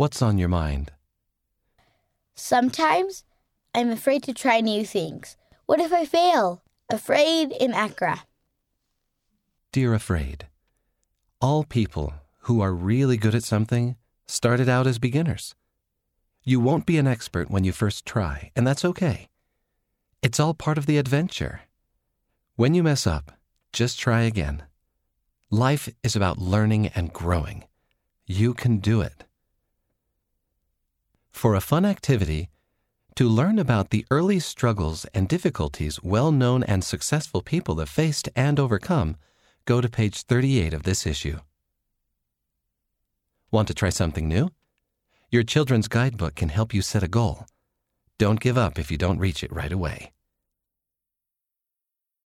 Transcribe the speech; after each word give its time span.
What's 0.00 0.22
on 0.22 0.38
your 0.38 0.48
mind? 0.48 0.92
Sometimes 2.34 3.22
I'm 3.74 3.90
afraid 3.90 4.22
to 4.22 4.32
try 4.32 4.62
new 4.62 4.82
things. 4.82 5.36
What 5.66 5.78
if 5.78 5.92
I 5.92 6.06
fail? 6.06 6.62
Afraid 6.88 7.52
in 7.52 7.74
Accra. 7.74 8.24
Dear 9.72 9.92
Afraid, 9.92 10.46
all 11.42 11.64
people 11.64 12.14
who 12.48 12.62
are 12.62 12.72
really 12.72 13.18
good 13.18 13.34
at 13.34 13.44
something 13.44 13.96
started 14.26 14.70
out 14.70 14.86
as 14.86 14.98
beginners. 14.98 15.54
You 16.44 16.60
won't 16.60 16.86
be 16.86 16.96
an 16.96 17.06
expert 17.06 17.50
when 17.50 17.64
you 17.64 17.72
first 17.72 18.06
try, 18.06 18.52
and 18.56 18.66
that's 18.66 18.86
okay. 18.86 19.28
It's 20.22 20.40
all 20.40 20.54
part 20.54 20.78
of 20.78 20.86
the 20.86 20.96
adventure. 20.96 21.60
When 22.56 22.72
you 22.72 22.82
mess 22.82 23.06
up, 23.06 23.32
just 23.74 24.00
try 24.00 24.22
again. 24.22 24.62
Life 25.50 25.90
is 26.02 26.16
about 26.16 26.38
learning 26.38 26.86
and 26.86 27.12
growing. 27.12 27.64
You 28.24 28.54
can 28.54 28.78
do 28.78 29.02
it. 29.02 29.24
For 31.40 31.54
a 31.54 31.62
fun 31.62 31.86
activity, 31.86 32.50
to 33.14 33.26
learn 33.26 33.58
about 33.58 33.88
the 33.88 34.04
early 34.10 34.40
struggles 34.40 35.06
and 35.14 35.26
difficulties 35.26 35.98
well 36.02 36.32
known 36.32 36.62
and 36.64 36.84
successful 36.84 37.40
people 37.40 37.78
have 37.78 37.88
faced 37.88 38.28
and 38.36 38.60
overcome, 38.60 39.16
go 39.64 39.80
to 39.80 39.88
page 39.88 40.24
38 40.24 40.74
of 40.74 40.82
this 40.82 41.06
issue. 41.06 41.38
Want 43.50 43.68
to 43.68 43.74
try 43.74 43.88
something 43.88 44.28
new? 44.28 44.50
Your 45.30 45.42
children's 45.42 45.88
guidebook 45.88 46.34
can 46.34 46.50
help 46.50 46.74
you 46.74 46.82
set 46.82 47.02
a 47.02 47.08
goal. 47.08 47.46
Don't 48.18 48.38
give 48.38 48.58
up 48.58 48.78
if 48.78 48.90
you 48.90 48.98
don't 48.98 49.18
reach 49.18 49.42
it 49.42 49.50
right 49.50 49.72
away. 49.72 50.12